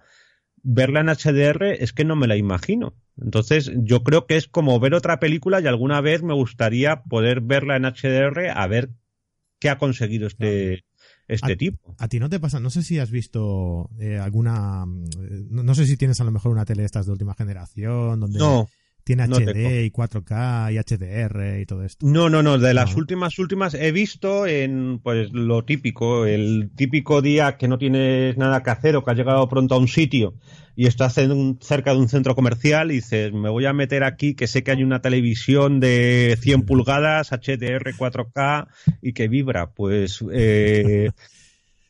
[0.63, 2.93] verla en HDR es que no me la imagino.
[3.19, 7.41] Entonces, yo creo que es como ver otra película y alguna vez me gustaría poder
[7.41, 8.91] verla en HDR a ver
[9.59, 10.85] qué ha conseguido este,
[11.27, 11.95] este a, tipo.
[11.97, 15.85] A ti no te pasa, no sé si has visto eh, alguna, no, no, sé
[15.85, 18.67] si tienes a lo mejor una tele de estas de última generación donde no.
[19.07, 22.05] Tiene no HD y 4K y HDR y todo esto.
[22.05, 22.97] No, no, no, de las No.
[22.97, 28.61] últimas últimas he visto en pues lo típico, el típico día que no tienes nada
[28.63, 30.33] que hacer o que has llegado pronto a un sitio
[30.75, 34.03] y estás en un- cerca de un centro comercial y dices, me voy a meter
[34.03, 38.67] aquí que sé que hay una televisión de 100 pulgadas, HDR 4K
[39.01, 39.71] y que vibra.
[39.71, 41.11] Pues eh,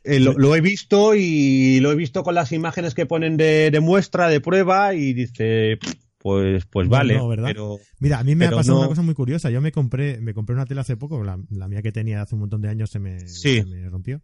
[0.04, 3.72] eh, lo, lo he visto y lo he visto con las imágenes que ponen de,
[3.72, 5.80] de muestra, de prueba y dice,
[6.28, 7.46] pues, pues No, vale, no, ¿verdad?
[7.48, 9.50] pero Mira, a mí me ha pasado no- una cosa muy curiosa.
[9.50, 12.36] Yo me compré, me compré una tele hace poco, la, la mía que tenía hace
[12.36, 13.60] un montón de años se me, Sí.
[13.62, 14.22] se me rompió.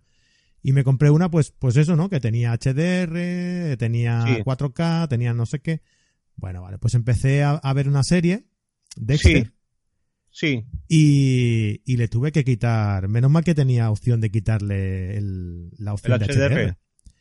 [0.61, 2.09] Y me compré una, pues, pues eso, ¿no?
[2.09, 4.41] Que tenía HDR, tenía Sí.
[4.43, 5.81] 4K, tenía no sé qué.
[6.35, 8.45] Bueno, vale, pues empecé a, a ver una serie,
[8.95, 9.51] Dexter,
[10.29, 10.63] Sí.
[10.63, 13.07] sí, y, y le tuve que quitar.
[13.07, 16.53] Menos mal que tenía opción de quitarle el- la opción el de HDR.
[16.53, 16.77] HDR.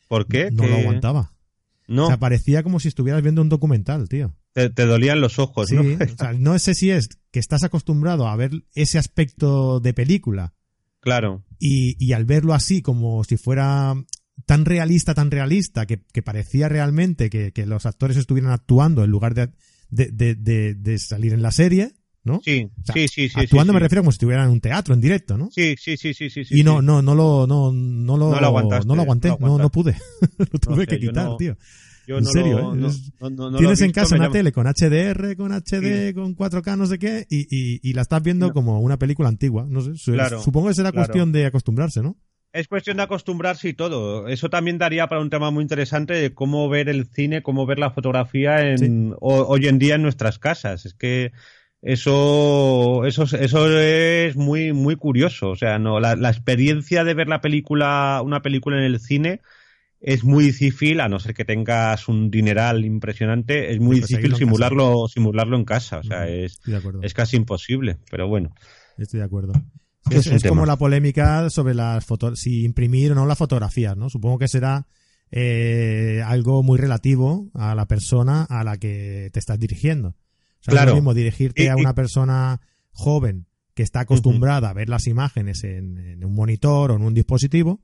[0.07, 0.51] ¿Por qué?
[0.51, 1.33] No lo aguantaba.
[1.87, 4.33] No, O sea, parecía como si estuvieras viendo un documental, tío.
[4.53, 5.81] Te, te dolían los ojos, Sí, ¿no?
[5.81, 10.53] o sea, no sé si es que estás acostumbrado a ver ese aspecto de película
[10.99, 13.93] claro, y, y al verlo así como si fuera
[14.45, 19.09] tan realista, tan realista, que, que parecía realmente que, que los actores estuvieran actuando en
[19.11, 19.49] lugar de,
[19.89, 22.41] de, de, de- de salir en la serie, ¿no?
[22.43, 23.39] sí, O sea, sí, sí, sí.
[23.39, 23.83] actuando sí, me sí.
[23.83, 25.49] refiero como si estuvieran en un teatro, en directo, ¿no?
[25.51, 26.45] Sí, sí, sí, sí, sí.
[26.51, 29.47] y no, no, no lo, no, no lo, No lo aguantaste, no lo aguanté, no
[29.57, 29.95] lo no, pude.
[30.37, 31.57] lo tuve sé, que quitar, tío.
[32.07, 32.91] Yo en no serio, lo- ¿eh?
[33.29, 36.85] no- no- Tienes en casa una llama- tele con HDR, con HD, con 4K, no
[36.85, 39.65] sé qué, y, y, y la estás viendo como una película antigua.
[39.69, 41.05] No sé, Claro, supongo que será claro.
[41.07, 42.17] cuestión de acostumbrarse, ¿no?
[42.51, 44.27] Es cuestión de acostumbrarse y todo.
[44.27, 47.79] Eso también daría para un tema muy interesante de cómo ver el cine, cómo ver
[47.79, 50.85] la fotografía en, ho- hoy en día en nuestras casas.
[50.85, 51.31] Es que
[51.97, 55.49] eso, eso, eso es muy, muy curioso.
[55.49, 59.41] O sea, no, la, la experiencia de ver la película, una película en el cine
[60.05, 64.15] es muy difícil, a no ser que tengas un dineral impresionante, es muy Pues difícil
[64.17, 65.99] seguirlo en simularlo, simularlo en casa.
[65.99, 66.59] O sea, es,
[67.01, 67.97] es casi imposible.
[68.11, 68.53] Pero bueno,
[68.97, 69.53] Estoy de acuerdo.
[70.11, 74.09] Sí, es como la polémica sobre las fotos, si imprimir o no las fotografías, ¿no?
[74.09, 74.85] Supongo que será
[75.31, 80.09] eh, algo muy relativo a la persona a la que te estás dirigiendo.
[80.09, 80.13] O
[80.63, 80.89] sea, es Claro.
[80.91, 85.07] lo mismo dirigirte Y- a y- una persona joven que está acostumbrada a ver las
[85.07, 87.81] imágenes en, en un monitor o en un dispositivo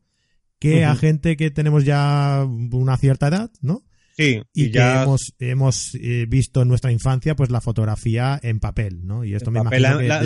[0.60, 3.84] que a gente que tenemos ya una cierta edad, ¿no?
[4.18, 8.38] sí, y, y, que ya hemos, hemos eh, visto en nuestra infancia pues la fotografía
[8.43, 9.24] en papel, ¿no?
[9.24, 10.22] Y esto me papel, imagino que la-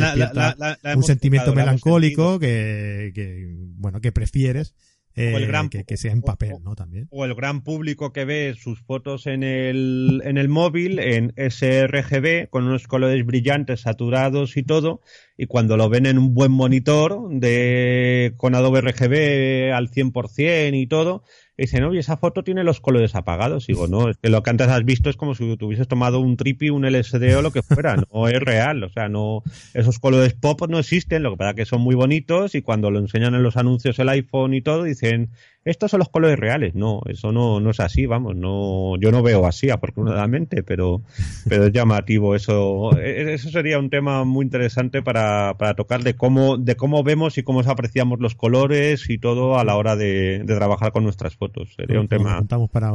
[0.57, 4.73] la- un sentimiento melancólico que, que, bueno, que prefieres
[5.15, 6.75] eh, O el gran- que, que sea en papel, o- ¿no?
[6.75, 7.07] También.
[7.11, 12.49] o el gran público que ve sus fotos en el, en el móvil, en sRGB,
[12.49, 15.01] con unos colores brillantes, saturados y todo,
[15.37, 20.87] y cuando lo ven en un buen monitor de con Adobe RGB al 100% y
[20.87, 21.23] todo,
[21.57, 23.69] dicen, oye, esa foto tiene los colores apagados.
[23.69, 26.19] Y digo, no, es que lo que antes has visto es como si tuvieses tomado
[26.19, 29.43] un tripi, un LSD o lo que fuera, no es real, o sea, no,
[29.73, 32.91] esos colores pop no existen, lo que pasa es que son muy bonitos y cuando
[32.91, 35.29] lo enseñan en los anuncios el iPhone y todo, dicen,
[35.65, 36.75] estos son los colores reales.
[36.75, 41.01] No, eso no, no es así, vamos, no, yo no veo así, afortunadamente, pero,
[41.47, 42.97] pero es llamativo eso.
[42.97, 47.37] E- Eso sería un tema muy interesante para, para tocar de cómo, de cómo vemos
[47.37, 51.35] y cómo apreciamos los colores y todo a la hora de, de trabajar con nuestras
[51.35, 51.73] fotos.
[51.75, 52.41] Sería un tema,
[52.71, 52.89] para,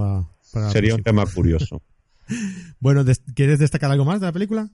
[0.52, 1.82] para sería un tema curioso.
[2.80, 3.04] Bueno,
[3.34, 4.68] ¿quieres destacar algo más de la película?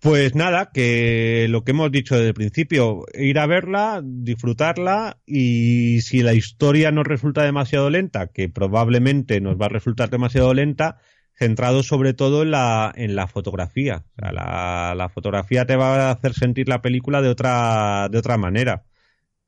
[0.00, 6.00] Pues nada, que lo que hemos dicho desde el principio, ir a verla, disfrutarla y
[6.00, 10.96] si la historia nos resulta demasiado lenta, que probablemente nos va a resultar demasiado lenta,
[11.34, 14.06] centrado sobre todo en la, en la fotografía.
[14.16, 18.16] O sea, la, la fotografía te va a hacer sentir la película de otra, de
[18.18, 18.84] otra manera.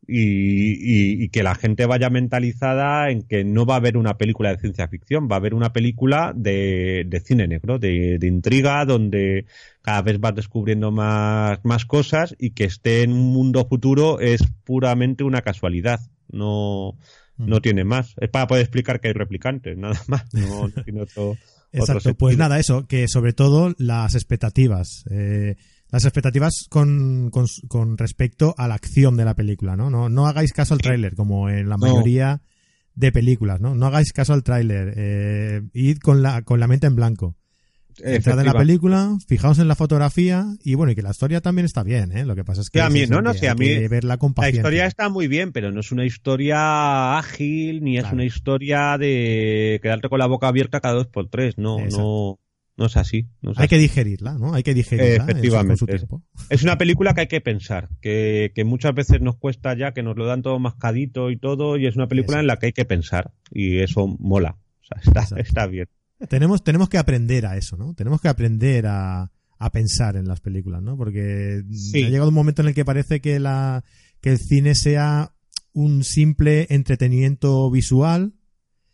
[0.06, 4.18] Y, y- y que la gente vaya mentalizada en que no va a haber una
[4.18, 8.26] película de ciencia ficción, va a haber una película de, de cine negro, de, de
[8.26, 9.46] intriga, donde
[9.82, 14.42] cada vez vas descubriendo más, más cosas y que esté en un mundo futuro es
[14.64, 16.00] puramente una casualidad.
[16.30, 16.96] No,
[17.36, 18.14] no tiene más.
[18.18, 20.24] Es para poder explicar que hay replicantes, nada más.
[20.32, 21.38] No, no tiene otro,
[21.72, 25.04] Exacto, pues nada, eso, que sobre todo las expectativas.
[25.10, 25.56] eh,
[25.90, 29.90] las expectativas con, con, con respecto a la acción de la película, ¿no?
[29.90, 31.86] No, no hagáis caso al tráiler, como en la No.
[31.86, 32.40] mayoría
[32.94, 33.74] de películas, ¿no?
[33.74, 34.94] No hagáis caso al tráiler.
[34.96, 37.36] Eh, id con la, con la mente en blanco.
[38.04, 41.64] Entrad en la película, fijaos en la fotografía y bueno, y que la historia también
[41.64, 42.24] está bien, ¿eh?
[42.24, 43.52] Lo que pasa es que, Sí, a mí- es eso, no, no, que sí, a
[43.52, 47.18] hay mí que verla con La historia está muy bien, pero no es una historia
[47.18, 48.14] ágil, ni es Claro.
[48.16, 51.58] una historia de quedarte con la boca abierta cada dos por tres.
[51.58, 51.98] No, Exacto.
[51.98, 52.38] no,
[52.76, 53.28] no es así.
[53.42, 53.68] no es Hay así.
[53.68, 54.54] que digerirla, ¿no?
[54.54, 55.68] Hay que digerirla en Efectivamente.
[55.68, 56.22] con su tiempo.
[56.50, 60.02] Es una película que hay que pensar, que, que muchas veces nos cuesta ya, que
[60.02, 62.72] nos lo dan todo mascadito y todo, y es una película en la que hay
[62.72, 64.56] que pensar, y eso mola.
[64.80, 65.86] O sea, está, está bien.
[66.28, 67.94] Tenemos, tenemos que aprender a eso, ¿no?
[67.94, 70.96] Tenemos que aprender a, a pensar en las películas, ¿no?
[70.96, 72.04] Porque Sí.
[72.04, 73.84] ha llegado un momento en el que parece que la
[74.20, 75.34] que el cine sea
[75.72, 78.34] un simple entretenimiento visual,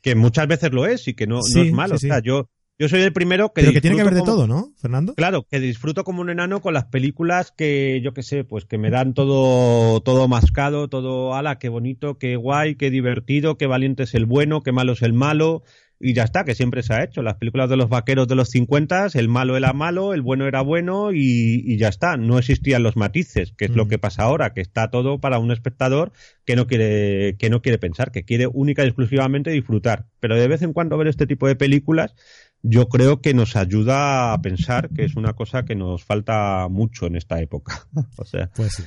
[0.01, 1.99] Que muchas veces lo es y que no, no es malo.
[1.99, 2.07] sí, sí.
[2.07, 2.49] O sea, yo,
[2.79, 5.15] yo soy el primero que pero que tiene que haber de todo, ¿no, Fernando?
[5.17, 8.79] Claro, que disfruto como un enano con las películas que, yo qué sé, pues que
[8.79, 14.05] me dan todo, todo mascado, todo, ala, qué bonito, qué guay, qué divertido, qué valiente
[14.05, 15.65] es el bueno, qué malo es el malo,
[16.01, 17.23] y ya está, que siempre se ha hecho.
[17.23, 20.61] Las películas de los vaqueros de los 50, el malo era malo, el bueno era
[20.63, 22.17] bueno, y, y ya está.
[22.17, 25.51] No existían los matices, que es lo que pasa ahora, que está todo para un
[25.51, 26.13] espectador
[26.45, 30.07] que no quiere, que no quiere pensar, que quiere única y exclusivamente disfrutar.
[30.21, 32.15] Pero de vez en cuando ver este tipo de películas,
[32.63, 37.07] yo creo que nos ayuda a pensar que es una cosa que nos falta mucho
[37.07, 37.87] en esta época.
[38.17, 38.85] o sea, Pues sí.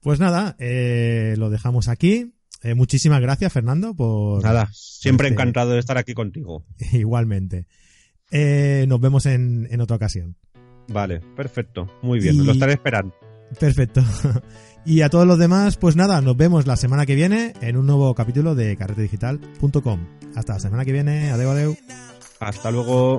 [0.00, 2.32] Pues nada, eh, lo dejamos aquí.
[2.62, 6.64] Eh, muchísimas gracias, Fernando, por nada, siempre este- encantado de estar aquí contigo.
[6.92, 7.66] igualmente.
[8.30, 10.36] Eh, nos vemos en, en otra ocasión.
[10.88, 13.14] Vale, perfecto, muy bien, Y- lo estaré esperando.
[13.58, 14.02] Perfecto.
[14.86, 17.84] Y a todos los demás, pues nada, nos vemos la semana que viene en un
[17.86, 20.06] nuevo capítulo de carretedigital.com.
[20.34, 21.30] Hasta la semana que viene.
[21.30, 21.76] Adeu, adeu.
[22.40, 23.18] Hasta luego.